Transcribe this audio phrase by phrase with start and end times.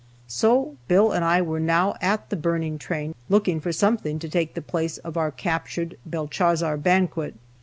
[0.25, 4.55] So Bill and I were now at the burning train, looking for something to take
[4.55, 7.35] the place of our captured Belshazzar banquet.